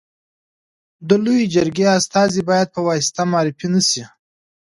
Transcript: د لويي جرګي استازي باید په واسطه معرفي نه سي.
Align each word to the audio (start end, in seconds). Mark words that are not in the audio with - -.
د 1.07 1.09
لويي 1.23 1.45
جرګي 1.53 1.85
استازي 1.97 2.41
باید 2.49 2.67
په 2.75 2.79
واسطه 2.87 3.21
معرفي 3.31 3.67
نه 3.75 3.81
سي. 3.89 4.03